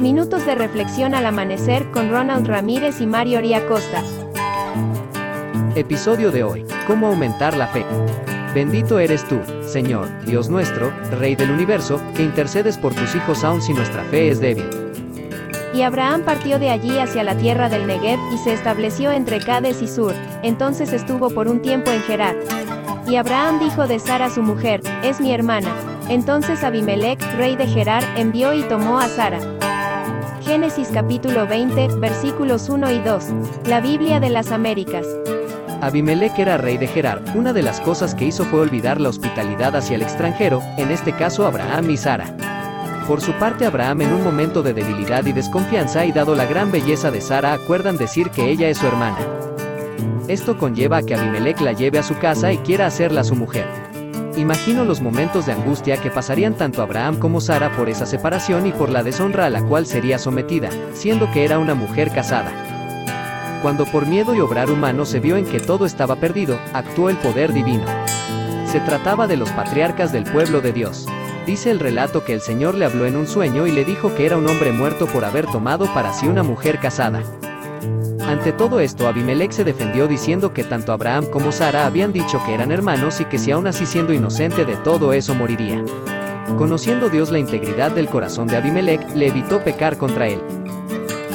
[0.00, 3.38] Minutos de reflexión al amanecer con Ronald Ramírez y Mario
[3.68, 4.02] Costa.
[5.74, 6.64] Episodio de hoy.
[6.86, 7.84] ¿Cómo aumentar la fe?
[8.54, 13.60] Bendito eres tú, Señor, Dios nuestro, Rey del universo, que intercedes por tus hijos aun
[13.60, 14.64] si nuestra fe es débil.
[15.74, 19.82] Y Abraham partió de allí hacia la tierra del Negev y se estableció entre Cades
[19.82, 22.36] y Sur, entonces estuvo por un tiempo en Gerar.
[23.06, 25.68] Y Abraham dijo de Sara su mujer, es mi hermana.
[26.08, 29.59] Entonces Abimelech, rey de Gerar, envió y tomó a Sara.
[30.50, 33.24] Génesis capítulo 20, versículos 1 y 2.
[33.68, 35.06] La Biblia de las Américas.
[35.80, 39.76] Abimelech era rey de Gerar, una de las cosas que hizo fue olvidar la hospitalidad
[39.76, 42.34] hacia el extranjero, en este caso Abraham y Sara.
[43.06, 46.72] Por su parte Abraham en un momento de debilidad y desconfianza y dado la gran
[46.72, 49.18] belleza de Sara acuerdan decir que ella es su hermana.
[50.26, 53.89] Esto conlleva a que Abimelech la lleve a su casa y quiera hacerla su mujer.
[54.36, 58.72] Imagino los momentos de angustia que pasarían tanto Abraham como Sara por esa separación y
[58.72, 62.52] por la deshonra a la cual sería sometida, siendo que era una mujer casada.
[63.60, 67.16] Cuando por miedo y obrar humano se vio en que todo estaba perdido, actuó el
[67.16, 67.84] poder divino.
[68.66, 71.06] Se trataba de los patriarcas del pueblo de Dios.
[71.44, 74.26] Dice el relato que el Señor le habló en un sueño y le dijo que
[74.26, 77.22] era un hombre muerto por haber tomado para sí una mujer casada.
[78.30, 82.54] Ante todo esto Abimelech se defendió diciendo que tanto Abraham como Sara habían dicho que
[82.54, 85.84] eran hermanos y que si aún así siendo inocente de todo eso moriría.
[86.56, 90.40] Conociendo Dios la integridad del corazón de Abimelech, le evitó pecar contra él.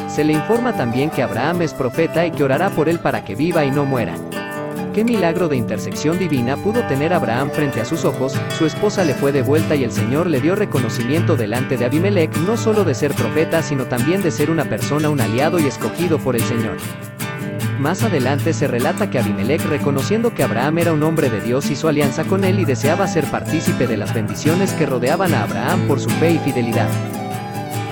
[0.08, 3.36] Se le informa también que Abraham es profeta y que orará por él para que
[3.36, 4.16] viva y no muera.
[4.96, 8.32] ¿Qué milagro de intersección divina pudo tener Abraham frente a sus ojos?
[8.58, 12.56] Su esposa le fue devuelta y el Señor le dio reconocimiento delante de Abimelech no
[12.56, 16.38] solo de ser profeta sino también de ser una persona, un aliado y escogido por
[16.38, 16.78] el Señor.
[17.78, 21.90] Más adelante se relata que Abimelech reconociendo que Abraham era un hombre de Dios hizo
[21.90, 26.00] alianza con él y deseaba ser partícipe de las bendiciones que rodeaban a Abraham por
[26.00, 26.88] su fe y fidelidad.